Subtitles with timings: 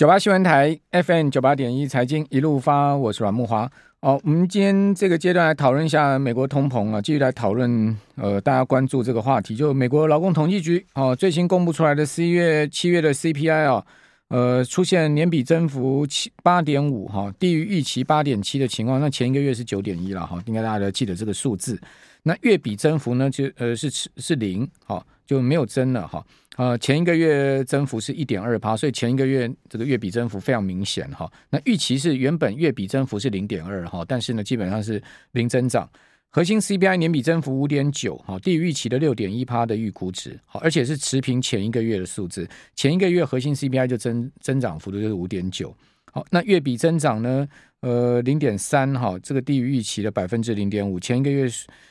[0.00, 3.68] 九八新闻台 FM 九八点一财经一路发，我是阮慕驊。
[4.00, 13.84] 哦，我们今天这个阶段来讨论一下美国通膨啊，继续来讨论呃，大家关注这个话题，就美国劳工统计局哦最新公布出来的十一月、七月的 CPI 啊，
[14.28, 18.98] 呃，出现年比增幅七八点五哈，低于预期八点七的情况。
[18.98, 21.78] 那前一个月是九点一了哈，应该大家都记得这个数字。
[22.22, 26.24] 那月比增幅呢，就呃是是零，好，就没有增了哈。
[26.60, 31.26] 呃，前一个月增幅是一点二趴，所以前一个月这个月比增幅非常明显哈。
[31.48, 35.88] 那预期是原本月比增幅是零点二哈，但是呢，基本上是零增长。
[36.28, 42.46] 核心 CPI 年比增幅五点九，哈，低于预期的六点一趴的预估值，好，而且是持平前一个月的数字。
[42.76, 45.74] 前一个月核心 CPI 就增增长幅度就是五点九，
[46.12, 47.48] 好，那月比增长呢，
[47.80, 51.00] 呃，零点三哈，这个低于预期的百分之零点五。
[51.00, 51.50] 前一个月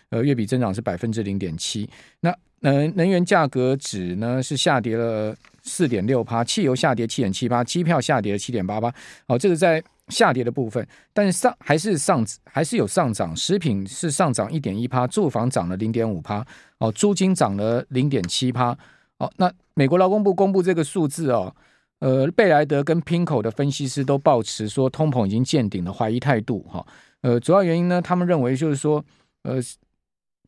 [0.10, 2.32] 呃月比增长是百分之零点七，那。
[2.62, 8.94] 能能源价格指呢是下跌了四点六趴，汽油下跌七点七八，机票下跌了七点八八。
[9.28, 16.46] 好，这个在下跌的部分，但是上还是上还是有上涨，食品是上涨一点一趴，住房涨了零点五趴，
[16.80, 18.78] 哦，租金涨了零点七趴。
[19.20, 21.54] 哦，那美国劳工部公布这个数字哦，
[22.00, 26.86] 呃，贝莱德跟 PIMCO 的分析师都抱持说通膨已经见顶的怀疑态度哈。
[27.22, 29.04] 呃，主要原因呢，他们认为就是说，
[29.44, 29.56] 呃。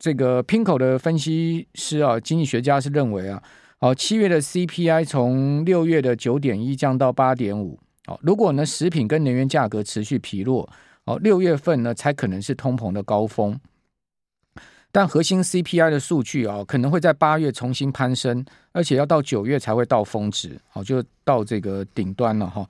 [0.02, 3.40] 这个 PIMCO 的分析师啊，经济学家是认为啊，
[3.78, 10.68] 好，七月的 CPI 从六月的九点一降到八点五，好，如果呢食品跟能源价格持续疲弱，
[11.04, 13.56] 哦，六月份呢才可能是通膨的高峰，
[14.90, 22.68] 但核心 CPI 的数据啊，可能会在八月重新攀升，而且要到九月才会到峰值，好，就到这个顶端了哈。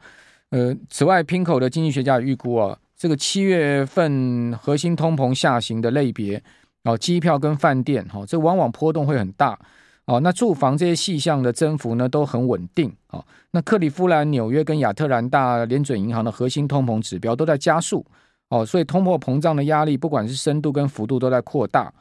[0.50, 6.42] 呃，此外，PIMCO 的经济学家预估啊，这个七月份核心通膨下行的类别。
[6.84, 9.58] 哦，机票跟饭店，哈，这往往波动会很大。
[10.05, 12.92] 哦，那住房这些细项的增幅呢都很稳定。
[13.11, 18.05] 哦，那克利夫兰、纽约跟亚特兰大联准银行的核心通膨指标都在加速。
[18.48, 21.92] 哦，所以通货膨胀的压力，不管是深度跟幅度都在扩大。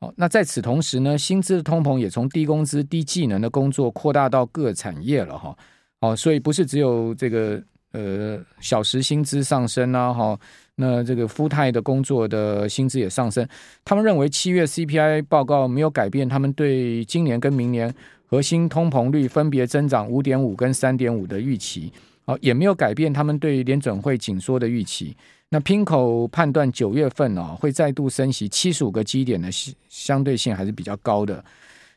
[0.00, 5.38] 哦，那在此同时呢，薪资的通膨也从低工资、低技能的工作扩大到各产业了。
[5.38, 5.54] 哈，
[6.00, 10.38] 哦，所以不是只有这个呃小时薪资上升啊，哈。
[10.76, 13.46] 那这个富泰的工作的薪资也上升，
[13.84, 17.94] 他们认为七月 CPI 报告没有改变他们对今年跟明年
[18.26, 21.92] 核心通膨率分别增长五点五跟三点五的预期，
[22.24, 25.14] 哦，也没有改变他们对联准会紧缩的预期。
[25.50, 29.50] 那 Pinco 判断九月份哦会再度升息七十五个基点的
[29.90, 31.44] 相对性还是比较高的。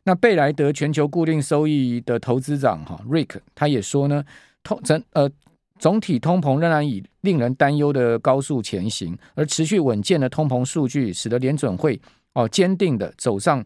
[0.03, 4.23] 那贝莱德全球固定收益的投资长哈 Rick 他也说呢，
[4.63, 5.31] 通整呃。
[5.78, 12.00] 总体通膨仍然以令人担忧的高速前行，而持续稳健的通膨数据使得联准会
[12.34, 13.63] 哦坚定的走上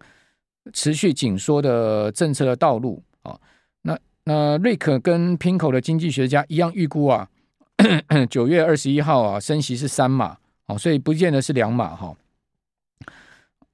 [0.73, 3.39] 持续紧缩的政策的道路啊。
[3.83, 7.29] 那那瑞克跟 Pinco 的经济学家一样预估啊，
[8.29, 12.15] 九月二十一号啊升息是三码哦，所以不见得是两码哈。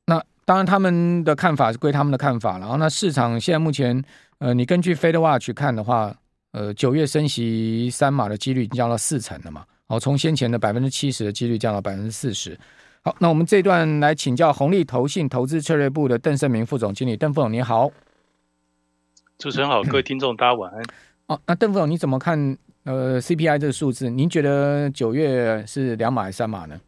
[0.08, 4.04] 那当然他们的看法是归他们的看法，然后那市场现在目前
[4.40, 6.14] 呃，你根据 FedWatch 看的话。
[6.56, 9.66] 呃，九月升息三码的几率已经降到四成了嘛？
[9.88, 12.58] 哦，从先前的百分之七十的几率降到百分之四十。
[13.04, 17.92] 好，那我们这段来请教红利投信投资策略部的邓胜明副总经理，邓副总你好。
[19.38, 20.82] 主持人好，各位听众大家晚安。
[21.28, 22.58] 哦，那邓副总你怎么看？
[22.86, 26.80] 呃，CPI 这个数字，您觉得九月是两码还是三码呢？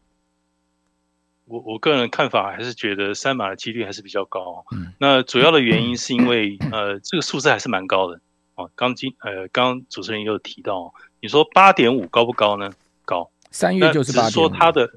[1.44, 4.64] 我我个人看法还是觉得三码的几率还是比较高。
[4.70, 8.18] 嗯，那主要的原因是因为呃，这个数字还是蛮高的。
[8.58, 12.72] 哦，刚今呃，刚主持人也有提到，你说八点五高不高呢？
[13.04, 14.32] 高，三月就是八点。
[14.32, 14.90] 说它的，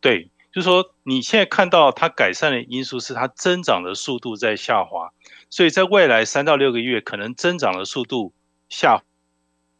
[0.00, 5.10] 对，就是说你现在看到它改善的因素是它增长的速度在下滑，
[5.50, 8.32] 所以在未来三到六个月可能增长的速度
[8.68, 9.02] 下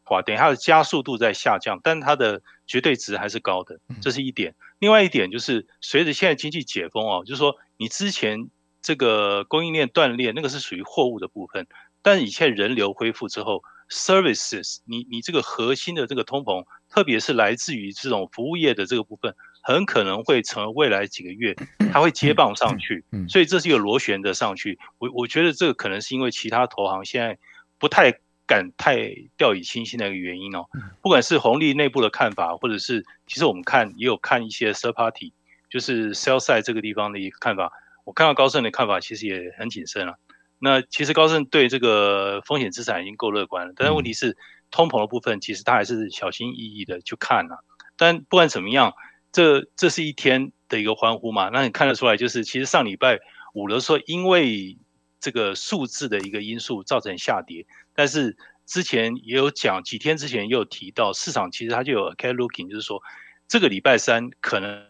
[0.03, 4.57] 滑，等于它的加速度在下降，但它的绝对值还是高的，这是一点。
[4.81, 8.51] 另外一点就是随着现在经济解封哦，就是说你之前
[8.83, 11.69] 这个供应链断裂，那个是属于货物的部分。
[12.07, 21.57] 但以前人流恢复之后，services，你你这个核心的这个通膨，特别是来自于这种服务业的这个部分，很可能会成为未来几个月
[21.93, 24.79] 它会接棒上去，所以这是一个螺旋的上去。
[24.99, 27.37] 我我觉得这个可能是因为其他投行现在
[27.77, 28.13] 不太
[28.47, 30.67] 敢太掉以轻心的一个原因哦。
[31.03, 35.33] 不管是红利内部的看法，或者是其实我们看也有看一些 third party，
[35.69, 37.73] 就是 sell side 这个地方的一个看法，
[38.05, 40.17] 我看到高盛的看法其实也很谨慎了。
[40.59, 44.37] 那其实高盛对这个风险资产已经够乐观了，但是问题是
[44.71, 47.65] 通膨的部分，其实他还是小心翼翼的去看了。
[47.97, 48.95] 但不管怎么样，
[49.33, 51.51] 这这是一天的一个欢呼嘛？
[51.53, 53.19] 那你看得出来，就是其实上礼拜
[53.55, 54.77] 五的时候，因为
[55.21, 63.03] 这个数字的一个因素造成下跌，但是之前也有讲，几天之前也有提到，市场其实它就有 ahead looking，就是说
[63.47, 64.87] 这个礼拜三可能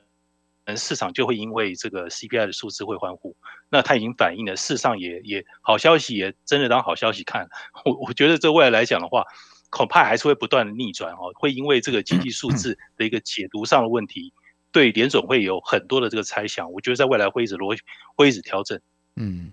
[0.75, 3.37] 市场就会因为这个 CPI 的数字会欢呼，
[3.69, 7.47] 那它已经反映了，事实上也也好消息也真的当好消息看。
[7.85, 9.23] 我我觉得这未来来讲的话，
[9.69, 14.33] 恐怕还是会不断的逆转哦，会因为这个经济数字的一个解读上的问题，
[14.73, 16.73] 对联总会有很多的这个猜想。
[16.73, 17.77] 我觉得在未来会一直会
[18.17, 18.81] 会一直调整。
[19.17, 19.53] 嗯。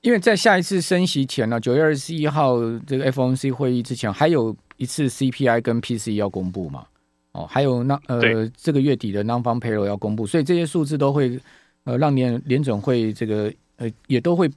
[0.00, 2.56] 因为在下一次升息前呢，九月二十一号
[2.86, 6.86] 这个 FOMC 会议之前，还有一次 CPI 跟 PCE 要公布嘛？
[7.32, 11.38] 哦，还有那呃这个月底的 Non-Farm Payroll 要公布，所以这些数字都会
[11.84, 14.50] 呃让联联准会这个呃也都会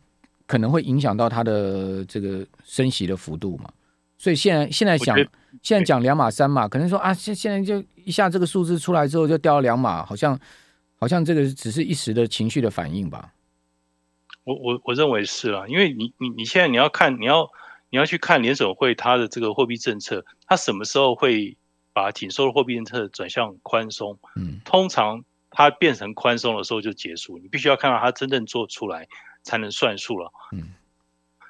[0.47, 3.69] 可能会影响到它的这个升息的幅度嘛。
[4.17, 5.17] 所以现在现在讲
[5.61, 10.39] 现在讲两码三码，可能说啊现现在就一下这个数字出来之后就掉了两码，好像
[10.95, 13.33] 好像这个只是一时的情绪的反应吧。
[14.43, 17.47] 我我我认为是啊，因为你你你现在你要看你要
[17.89, 21.57] 你要去看联准会它的这个货币政策，它什么时候会
[21.93, 24.19] 把紧缩的货币政策转向宽松？
[24.35, 29.07] 嗯，通常它变成宽松的时候就结束，你必须要看到它真正做出来
[29.43, 30.31] 才能算数了。
[30.51, 30.73] 嗯，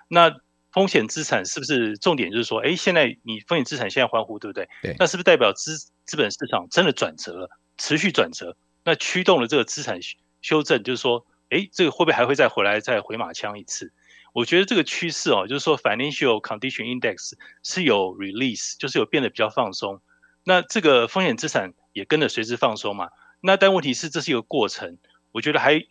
[0.07, 0.35] 那
[0.71, 2.31] 风险资产是不是重点？
[2.31, 4.67] 就是说，哎，现在你风险资产现在欢呼，对不对？
[4.81, 8.55] 对，那是不是代表资资本市场真的转折了，持续转折？
[8.83, 9.99] 那驱动了这个资产
[10.41, 11.25] 修正，就是说。
[11.51, 13.91] 哎，这个会不会还会再回来再回马枪一次？
[14.31, 20.01] 我觉得这个趋势哦，就是说 financial condition index 是有 release，就是有变得比较放松。
[20.43, 23.09] 那这个风险资产也跟着随之放松嘛。
[23.41, 24.97] 那但问题是这是一个过程，
[25.31, 25.85] 我觉得还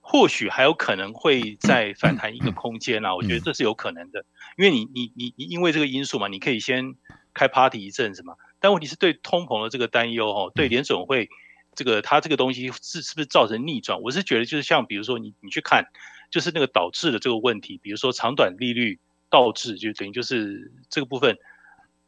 [0.00, 3.14] 或许还有可能会再反弹一个空间啊。
[3.14, 4.24] 我觉得这是有可能的，
[4.56, 6.94] 因为你你你你因为这个因素嘛，你可以先
[7.34, 8.34] 开 party 一阵子嘛。
[8.60, 11.28] 但问题是对通膨的这个担忧哦，对联总会。
[11.74, 14.00] 这个它这个东西是是不是造成逆转？
[14.00, 15.84] 我是觉得就是像比如说你你去看，
[16.30, 18.98] 就是那个导致的这个问题，比如说长短利率
[19.28, 21.36] 倒置，就等于就是这个部分，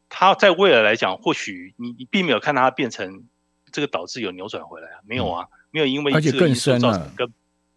[0.09, 3.25] 它在未来来讲，或许你你并没有看到它变成
[3.71, 7.31] 这个导致有扭转回来啊，没有啊，没有因为这个因素造成跟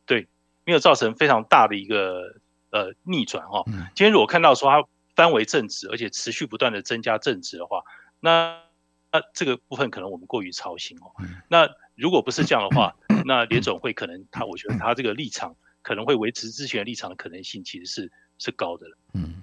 [0.06, 0.26] 对，
[0.64, 2.36] 没有造成非常大的一个
[2.70, 3.62] 呃逆转哈。
[3.94, 4.84] 今天如果看到说它
[5.14, 7.82] 翻为正值，而且持续不断的增加正值的话，
[8.18, 8.58] 那
[9.12, 11.12] 那这个部分可能我们过于操心哦。
[11.48, 12.96] 那如果不是这样的话，
[13.26, 18.96] 那联总会可能他，我觉得他这个立场可能会维持之前的立场的可能性其实是是高的了。
[19.12, 19.42] 嗯，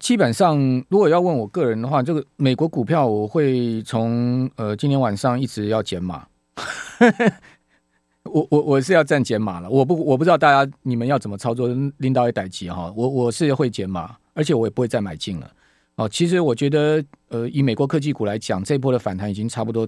[0.00, 0.58] 基本上
[0.88, 6.26] 如果要问我个人的话，这个美国股票我会从呃今天晚上一直要减码。
[8.24, 11.68] 我我我是要暂减码了，我不我不知道大家你们要怎么操作，
[11.98, 12.92] 领导也逮急哈。
[12.96, 15.50] 我我是会减码，而且我也不会再买进了。
[15.94, 19.86] 哦，其实我觉得呃以美国科技股来讲，这一波的反弹已经差不多。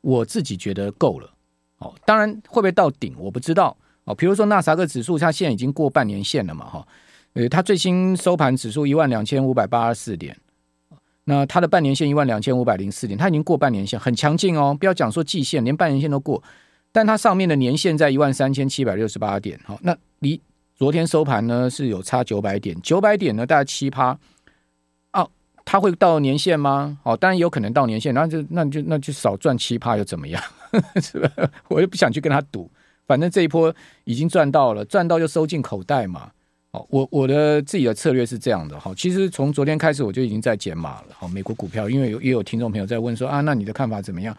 [0.00, 1.30] 我自己觉得够了，
[1.78, 6.84] 哦，当然会不会到顶我不知道，哦，比如说纳斯达克指数，它现在已经过半年线了嘛，哈，
[7.34, 10.36] 呃，它最新收盘指数一万两千五百八十四点，
[11.24, 16.42] 那它的半年线一万两千五百零四点，它已经过半年线，很强劲哦，不要讲说季线，连半年线都过，
[16.92, 20.40] 但它上面的年线在一万三千七百六十八点，好，那离
[20.74, 24.18] 昨天收盘呢是有差九百点，九百点呢大概七趴。
[25.64, 26.98] 它会到年限吗？
[27.04, 30.42] 哦，当然有可能到年限，那就那就那就少赚七趴又怎么样？
[31.00, 31.30] 是吧？
[31.68, 32.68] 我又不想去跟他赌，
[33.06, 36.32] 反正这一波已经赚到了，赚到就收进口袋嘛。
[36.72, 38.92] 哦，我我的自己的策略是这样的哈。
[38.96, 41.08] 其实从昨天开始我就已经在减码了。
[41.10, 44.36] 好，美国股票，因为有也有听众朋友在问说啊，那你的看法怎么样？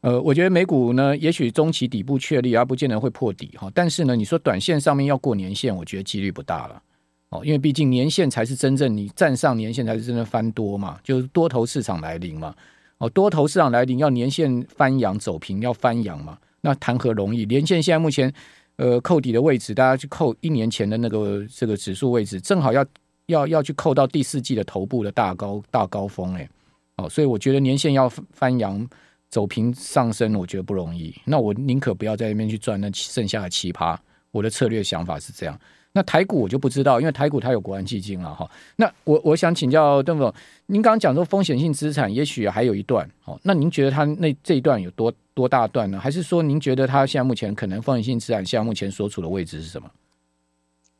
[0.00, 3.70] 呃，我觉得美股呢，也许中期底部确立，而不见得会破底哈。
[3.74, 6.82] 但是呢，你说短线上面要过年线，我觉得几率不大了。
[7.30, 12.54] 哦，因为毕竟年线才是真正你站上年线才是真正翻多嘛，就是多头市场来临嘛。
[12.98, 17.44] 哦，多头市场来临要年线翻阳走平要翻阳嘛，那谈何容易？
[17.46, 18.32] 年线现在目前
[18.78, 22.84] 呃扣底的位置，大家去扣一年前的那个这个指数位置，正好要
[23.26, 26.48] 要要去扣到第四季的头部的大高大高峰哎。
[26.96, 28.84] 哦，所以我觉得年限要翻扬
[29.30, 31.14] 走平上升，我觉得不容易。
[31.24, 33.96] 那我宁可不要在那边去赚那剩下的奇葩。
[34.32, 35.56] 我的策略想法是这样。
[35.98, 38.48] 那台股我就不知道，因为台股它有国安基金了哈。
[38.76, 40.32] 那我我想请教邓总，
[40.66, 45.98] 您刚刚讲说风险性资产也许还有一段，哦，那您觉得它那这一段有多多大段呢？
[45.98, 49.90] 还是说您觉得它现在目前可能风险性资产现在目前所处的位置是什么？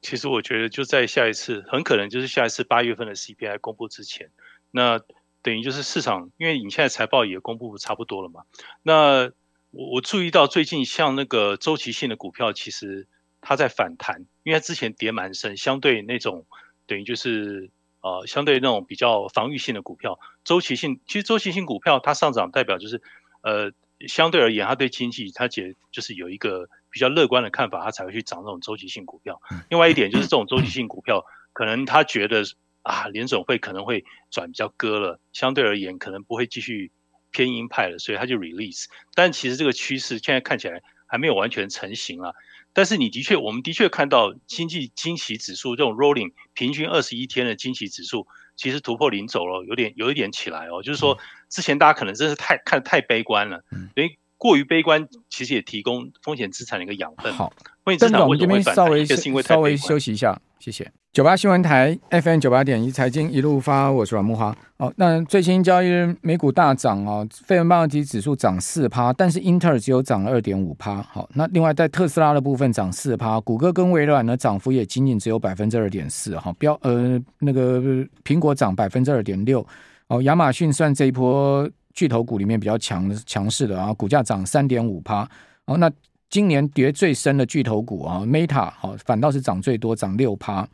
[0.03, 4.31] 其实我觉得就在下一次，很可能就是下一次八月份的 CPI 公布之前，
[4.73, 5.01] 那
[5.43, 8.41] 等于就是市场，因为你现在财报也公布差不多了嘛。
[8.83, 9.31] 那
[9.71, 13.07] 我我注意到最近像那个周期性的股票，其实。
[13.41, 16.47] 它在反弹，因为它之前跌蛮深，相对那种
[16.87, 23.03] 等于就是呃，相对那种比较防御性的股票，周期性其实周期性股票它上涨代表就是
[23.43, 23.73] 呃，
[24.07, 29.39] 相对而言它对经济它解就是有一个比较乐观的看法，它才会去涨这种周期性股票。
[29.69, 32.43] 另外一点就是这种周期性股票，可能他觉得
[32.81, 36.91] 啊，联总会可能会转比较割了，相对而言可能不会继续
[37.31, 38.87] 偏鹰派了，所以它就 release。
[39.15, 42.33] 但其实这个趋势现在看起来还没有完全成型啊。
[42.79, 50.81] 但是你的确，我们的确看到经济惊奇指数这种 rolling 平均二十一天的惊奇指数，其实突破零走了，有点有一点起来哦。
[50.81, 51.19] 就是说，
[51.49, 53.65] 之前大家可能真是太看得太悲观了，
[53.97, 57.33] 因为过于悲观，其实也提供风险资产的一个养分。
[57.33, 58.87] 好，风险资产为什么会反弹？
[58.87, 60.93] 稍微稍微休息一下，谢谢。
[61.19, 64.55] 九八新闻台 FM 九八点一财经一路发，我是阮慕驊。
[64.77, 71.03] 哦，那最新交易日美股大涨哦，费城半导体指数涨四趴，但是英特尔只有涨了二点五趴。
[71.03, 76.39] 好，那另外在特斯拉的部分涨四趴，谷歌跟微软呢涨幅也仅仅只有百分之二点四。
[76.39, 77.81] 哈，标呃那个
[78.23, 79.67] 苹果涨百分之二点六。
[80.07, 85.29] 哦，亚马逊算这一波巨头股里面比较强强势的啊，股价涨三点五趴。
[85.65, 85.91] 哦，那
[86.31, 90.65] 今年跌最深的巨头股啊，Meta 好反倒是涨最多，涨六趴。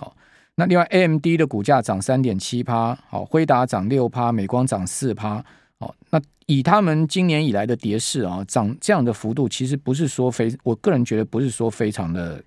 [0.00, 0.16] 好
[0.54, 5.44] 那另外，AMD 的股价涨三点七趴，好，辉达涨六趴，美光涨四趴，
[5.78, 12.42] 好，那以他们今年以来的跌势啊，涨这样的幅度，其实不是说非，我个人觉得不是说非常的，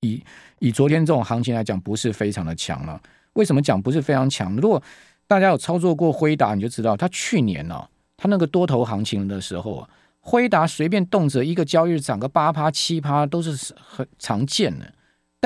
[0.00, 0.22] 以
[0.58, 3.00] 以昨天这种行情来讲，不是非常的强了。
[3.32, 4.54] 为什么讲不是非常强？
[4.56, 4.82] 如果
[5.26, 9.88] 大家有操作过辉达，你就知道，它去年呢、啊，它那个多头行情的时候啊，
[10.20, 14.92] 辉达随便动辄一个交易日涨个八趴七趴，都是很常见的。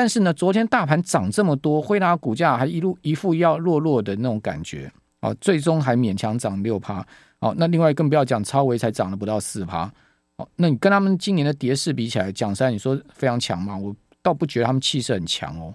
[0.00, 4.90] 但是呢，昨天大盘涨这么多，辉达股价还一路一副要落落的那种感觉，
[5.20, 7.06] 哦，最终还勉强涨六趴，
[7.40, 9.92] 哦，那另外更不要讲超维才涨了不到四趴，
[10.36, 13.76] 哦，那你跟他们今年的跌势比起来，讲实在你说非常强吗？
[13.76, 15.74] 我倒不觉得他们气势很强哦，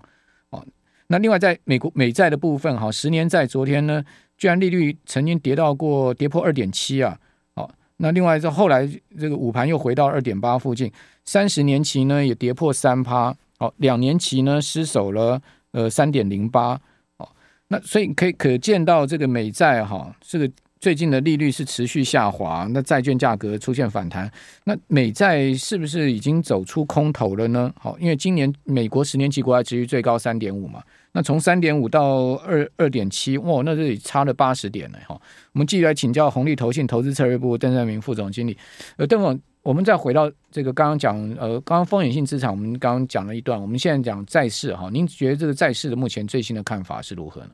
[0.49, 0.65] 哦，
[1.05, 4.03] 那另外在美国美债的部分，哈，十年债昨天呢，
[4.39, 7.15] 居然利率曾经跌到过跌破二点七啊，
[7.53, 8.89] 哦，那另外在后来
[9.19, 10.91] 这个午盘又回到二点八附近，
[11.25, 13.35] 三十年期呢也跌破三趴。
[13.57, 16.79] 好，两年期呢失守了，呃，三点零八，
[17.17, 17.27] 哦，
[17.69, 24.29] 那所以可以可见到这个美债哈，这个最近的利率是持续下滑，那债券价格出现反弹，
[24.65, 27.73] 那美债是不是已经走出空头了呢？
[27.79, 30.83] 好，因为今年美国十年期国债持续最高三点五嘛，
[31.13, 35.19] 那从三点五到二二点七，哇，那这里差了八十点呢，哈，
[35.53, 38.57] 我们继续来请教红利投信投资策略部邓振明副总经理，
[38.97, 39.39] 呃，邓总。
[39.65, 47.49] 我们再回到这个刚刚讲，呃，刚刚风险性资产，我们刚刚讲了一段，我们现在讲债市哈，您觉得这个债市的目前最新的看法是如何呢？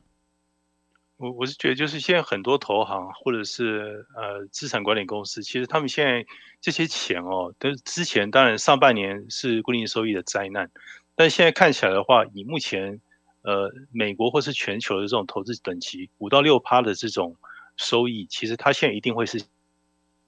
[1.16, 6.26] 我我是觉得，就是现在很多投行或者是呃资产管理公司，其实他们现在
[6.60, 10.70] 这些钱哦，都之前当然上半年是固定收益的灾难，
[11.14, 13.00] 但现在看起来的话，以目前
[13.40, 17.36] 呃美国或是全球的这种投资等级五到六趴的这种
[17.78, 19.42] 收益，其实他现在一定会是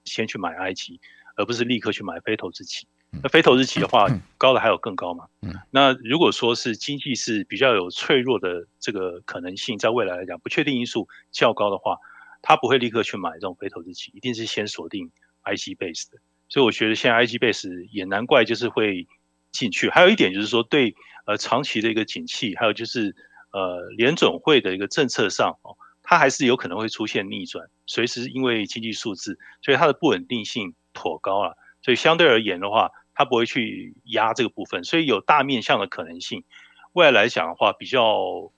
[0.03, 0.99] 先去买 I 级。
[1.35, 2.87] 而不是立刻去买非投资期，
[3.21, 5.25] 那非投资期的话，高的还有更高嘛？
[5.69, 11.97] 那如果说是经济是比较有脆弱的这个可能性，在未来来讲，不确定因素较高的话，
[12.41, 15.11] 他不会立刻去买这种非投资期，一定是先锁定
[15.43, 16.19] IG base 的。
[16.47, 19.07] 所以我觉得现在 IG base 也难怪就是会
[19.51, 19.89] 进去。
[19.89, 23.15] 还有一点就是说，对呃长期的一个景气，还有就是
[23.51, 30.73] 呃联准会的一个政策上哦，它还是有可能会出现逆转，随时因为经济数字，所以它的不稳定性。
[30.95, 36.43] 颇高了，所以相对而言的话，它不会去压这个部分，所以有大面向的可能性。
[36.93, 38.51] 未来来讲的话，比较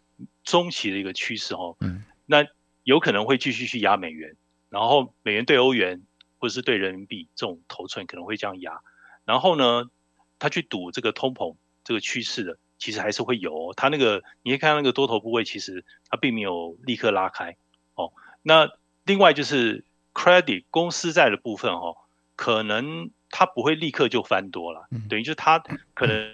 [0.44, 2.46] 中期的一个趋势哦，嗯，那
[2.84, 4.36] 有可能会继续去压美元，
[4.70, 6.04] 然后美元对欧元
[6.38, 8.80] 或者是对人民币这种头寸可能会这样压，
[9.26, 9.90] 然后呢，
[10.38, 13.74] 它去赌这个通膨这个趋势的，其实还是会有哦。
[13.76, 17.58] 它那个你可以看到那个多头部位，其实它并没有立刻拉开
[17.96, 18.14] 哦。
[18.44, 18.70] 那
[19.04, 21.98] 另外就是 credit 公司债的部分哦。
[22.38, 25.60] 可能它不会立刻就翻多了，等于就是它
[25.94, 26.32] 可能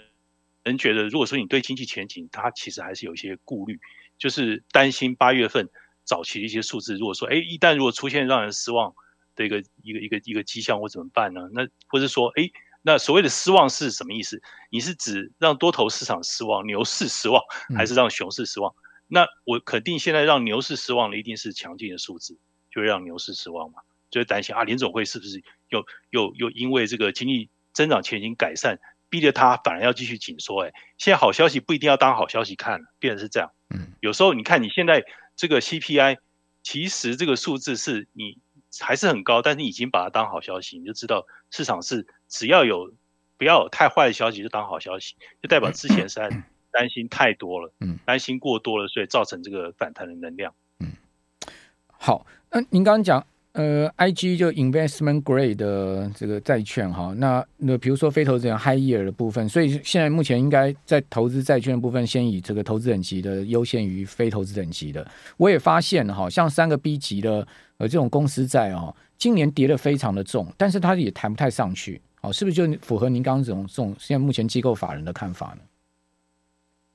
[0.63, 3.79] 人觉得，如果说你对经济前景，它其实还是有一些顾虑，
[4.17, 5.67] 就是担心八月份
[6.03, 8.93] 早期的一些数字，如果说，哎，一旦如果出现让人失望
[9.36, 11.50] 的一个一个一个一个迹象，我怎么办呢？
[11.53, 12.50] 那或者说，哎，
[12.81, 14.41] 那所谓的失望是什么意思？
[14.69, 17.41] 你是指让多头市场失望，牛市失望，
[17.75, 18.75] 还是让熊市失望？
[19.07, 22.38] 那我肯定现在让牛市失望的一定是强劲的数字，
[22.69, 23.81] 就会让牛市失望嘛。
[24.10, 25.41] 就会担心啊，联总会是不是
[25.73, 30.63] 又又又因为这个经济增长前景改善，逼得他反而要继续紧缩？
[30.63, 33.51] 哎，现在好消息不一定要当好消息看，变成是这样。
[33.69, 35.03] 嗯，有时候你看你现在
[35.35, 36.17] 这个 CPI，
[36.61, 38.37] 其实这个数字是你
[38.79, 42.93] 还是很高，但是你已经把它当好消息，你就知道市场是只要有
[43.37, 46.19] 不要有太坏的消息就当好消息，就代表之前是
[46.71, 50.53] 担心太多了，嗯，担心过多了，所以造成这个反弹的能量。
[50.79, 50.93] 嗯，
[51.87, 53.25] 好，那您刚刚讲。
[53.53, 65.07] 呃，IG 就 investment grade 的这个债券哈，那那比如说非投资人 high yield 的部分，所以现在目前应该在投资债券的部分，先以这个投资等级的优先于非投资等级的。
[65.38, 75.60] 我也发现哈，像三个 B 级的呃这种公司债哦，今年跌得非常的重，但是它也谈不太上去，哦，是不是就符合您刚刚这种这种现在目前机构法人的看法呢？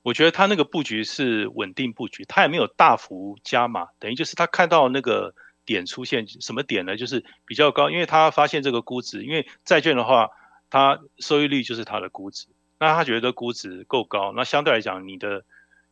[0.03, 5.33] 我觉得他那个布局是稳定布局，他也没有大幅加码，等于就是他看到那个。
[5.73, 6.97] 点出现什么点呢？
[6.97, 10.31] 就是比较高，因为他发现这个估值，因为债券的话，
[10.71, 12.47] 它收益率就是它的估值，
[12.79, 15.45] 那他觉得估值够高，那相对来讲，你的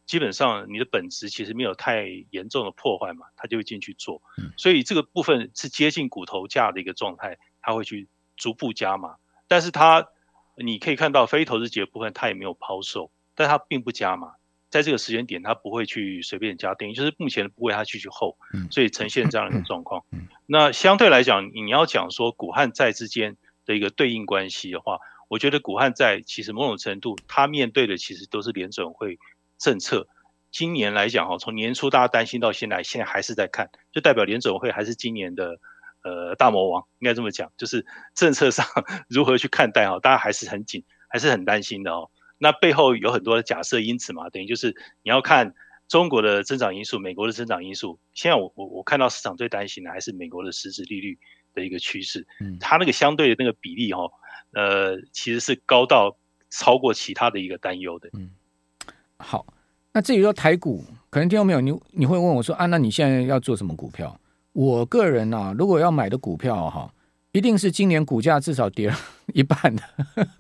[0.08, 4.24] 基本上你的本质其实没有太严重的破坏嘛，他就会进去做，
[4.58, 9.18] 所以这个部分是接近骨头价的一个状态，他会去逐步加码，
[9.48, 10.08] 但是他
[10.56, 14.34] 你可以看到非投资级的部分，他也没有抛售，但他并不加码。
[14.70, 18.36] 在这个时间点，他不会去随便加定，就是目前的部位他继续 hold，
[18.70, 20.04] 所以呈现这样的一个状况。
[20.46, 29.18] 那相对来讲，你要讲说股和债之间的一个对应关系的话，我觉得股和债其实某种程度，它面对的其实都是联准会
[29.58, 30.08] 政策。
[30.52, 35.60] 今年来讲哈，从年初大家担心到现在，现在还是在看，就代表联准会还是今年的
[36.04, 38.66] 呃大魔王，应该这么讲，就是政策上
[39.10, 42.10] 如何去看待哈，大家还是很紧，还是很担心的哦。
[42.38, 44.70] 那背后有很多的假设因子嘛，等于就是
[45.04, 45.54] 你要看
[45.88, 48.00] 中国的增长因素、美国的增长因素。
[48.14, 51.18] 现在我我我看到市场最担心的还是美国的实质利率
[51.54, 54.12] 的一个趋势，嗯，它那个相对的那个比例哈、哦，
[54.52, 56.16] 呃，其实是高到
[56.50, 58.10] 超过其他的一个担忧的。
[58.14, 58.30] 嗯，
[59.18, 59.46] 好，
[59.94, 61.62] 那至于说台股，可能听到没有？
[61.62, 64.20] 你你会问我说啊，那你现在要做什么股票？
[64.54, 66.94] 我个人啊，如果要买的股票哈。
[67.38, 68.98] 一定是今年股价至少跌了
[69.34, 69.84] 一半的，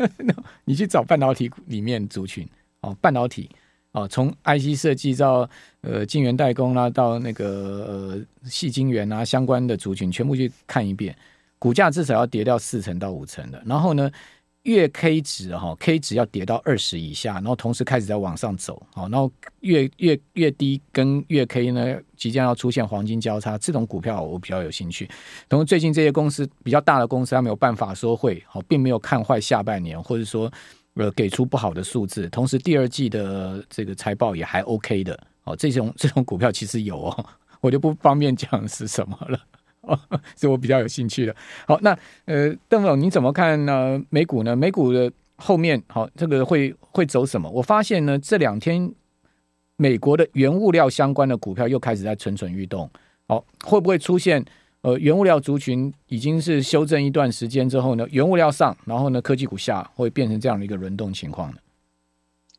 [0.65, 2.47] 你去找半导体里面族群
[2.81, 3.47] 哦，半导体
[3.91, 5.47] 哦，从 IC 设计到
[5.81, 7.45] 呃晶圆代工啦，到那个
[7.87, 11.15] 呃细晶圆啊相关的族群，全部去看一遍，
[11.59, 14.09] 股价至少要跌掉四成到五成的，然后呢，
[14.67, 19.31] 月 K 值哈，K 值要跌到二十以下，然后同时开始在往上走，好，然后
[19.61, 25.09] 月月月低跟月 K 呢即将要出现黄金交叉，这种股票我比较有兴趣。
[25.47, 30.51] 同时最近这些公司比较大的公司，它没有办法说会好，并没有看坏下半年，或者说
[30.95, 32.27] 呃给出不好的数字。
[32.27, 37.25] 同时第二季的这个财报也还 OK 的，哦，这种这种股票其实有哦，
[37.61, 39.39] 我就不方便讲是什么了。
[39.87, 39.97] 哦，
[40.35, 41.35] 是我比较有兴趣的。
[41.65, 43.99] 好，那呃，邓总，你怎么看呢？
[44.09, 44.55] 美股呢？
[44.55, 47.49] 美股的后面，好，这个会会走什么？
[47.49, 48.91] 我发现呢，这两天
[49.77, 52.89] 美国的原物料相关的股票又开始在蠢蠢欲动。
[53.27, 54.43] 好，会不会出现
[54.81, 61.57] 呃，原物料族群已经是修正一段时间之后呢，原物料上，然后呢，科技股下，会变成这样的一个轮动情况呢？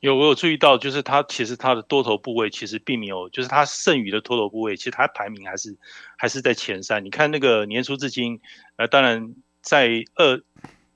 [0.01, 5.77] 有，我有注意到，就是它其实它的多头部位其实并没有，就是它剩余的多头部位，其实它排名还是
[6.17, 7.05] 还是在前三。
[7.05, 8.41] 你看那个年初至今，
[8.77, 10.41] 呃，当然在二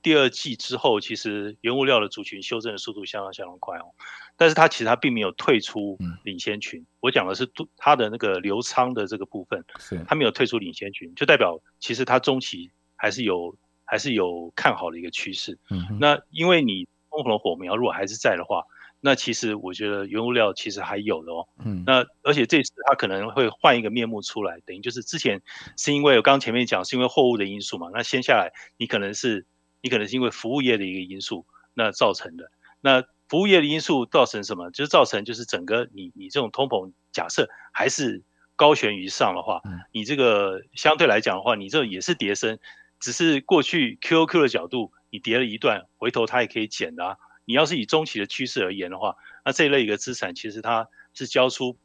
[0.01, 3.91] 第二季之后，其实原物料的族群修正的速度相当相当快哦。
[4.37, 6.79] 但是它其实它并没有退出领先群。
[6.79, 15.59] 嗯、我讲的是它的那个留仓的这个部分，是它没有退出领先群，就代表其实它中期还是有还是有看好的一个趋势。
[15.69, 18.63] 嗯哼，那因为你通膨的火苗如果还是在的话。
[19.05, 25.41] 那其实我觉得原物料其实还有的哦，嗯，那而且这次它可能会换一个面目出来，等于就是之前
[25.75, 29.45] 是因为我刚前面讲是因为货物的因素嘛，那先下来你可能是
[29.81, 34.71] 你可能是因为服务业的一个因素那造成的，那服务业的因素造成什么？
[34.71, 38.23] 就是造成就是整个你你这种通膨假设还是
[38.55, 39.61] 高悬于上的话，
[39.91, 42.57] 你这个相对来讲的话，你这也是跌升，
[43.01, 47.17] 只是过去 QOQ 的角度你跌了一段，回头它也可以减的啊。
[47.45, 51.77] 你要是以中期的趋势而言的话，那这一类一个资产其实它是交出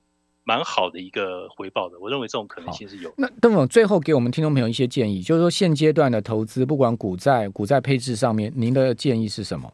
[0.44, 1.99] 蛮好的一个回报的。
[1.99, 3.12] 我认为这种可能性是有。
[3.18, 9.73] 那邓总最后给我们听众朋友一些建议，就是说现阶段的投资，不管股债、股债配置上面，您的建议是什么？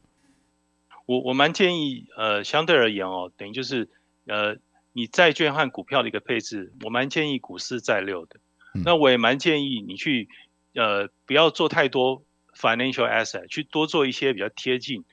[1.06, 3.90] 我我蛮建议，呃，相对而言哦，等于就是
[4.26, 4.56] 呃，
[4.94, 8.40] 你债券和股票的一个配置，我蛮建议股四债六的。
[8.74, 10.28] 嗯、那我也蛮建议你去
[10.74, 12.24] 呃，不要做太多
[12.56, 15.04] financial asset，去多做一些比较贴近。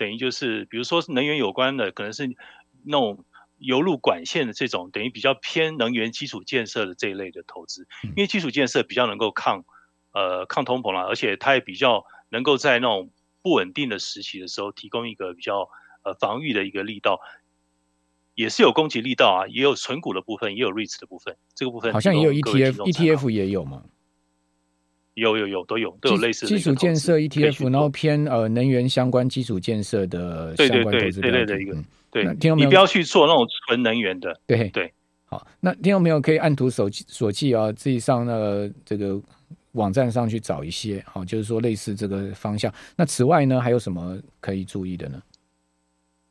[0.00, 2.34] 等于就是，比如说是能源有关的，可能是
[2.84, 3.22] 那种
[3.58, 9.66] 油路管线的这种，等于比较偏能源基础建设的这一类的投资，因为基础建设比较能够抗
[10.12, 13.10] 呃抗通膨啦，而且它也比较能够在那种
[13.42, 15.68] 不稳定的时期的时候提供一个比较
[16.02, 17.20] 呃防御的一个力道，
[18.34, 23.84] 也是有攻击力道啊，也有存股的部分，也有 REITs 的部分，这个部分好像也有 ETF，ETF 也有吗？
[25.14, 31.76] 有有有都有都有类似的基础建设 ETF，然后偏呃能源相关基础建设的相关投资对对对，一个
[32.10, 34.92] 对，听众朋友你不要去做那种纯能源的，对对。
[35.24, 39.20] 好，那听众朋友可以按图索索骥啊，自己上那个这个
[39.72, 42.72] 网站上去找一些，好，就是说类似这个方向。
[42.96, 45.22] 那此外呢，还有什么可以注意的呢？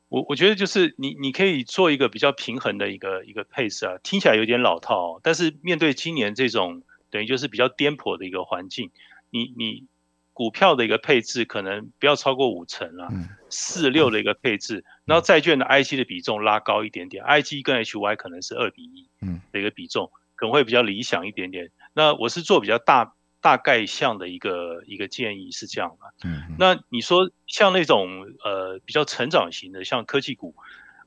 [0.10, 8.92] 我我觉得就是你你可以做一个比较平衡的一个一个配置啊，听起来有点老套，但是面对今年这种等于就是比较颠簸的一个环境，
[9.30, 9.86] 你你
[10.34, 13.10] 股票的一个配置可能不要超过五成啊，
[13.50, 21.72] 四六的一个配置，然后债券的 I G 的比重拉高一点点，I G 跟 H Y 可能是二比一，嗯，的一个比重可能会比较理想一点点。
[21.94, 23.16] 那我是做比较大。
[23.42, 30.54] 大概项的一个一个建议是这样的，嗯，那你说像那种呃比较成长型的，像科技股，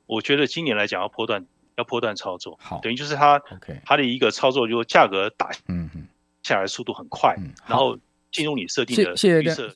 [0.07, 1.45] 我觉得今年来讲要波段
[1.77, 3.41] 要波段操作，好，等于就是它
[3.85, 6.07] 它的一个操作就是价格打，嗯嗯，
[6.43, 7.35] 下来速度很快，
[7.67, 7.97] 然后
[8.31, 9.71] 进入你设定的预设。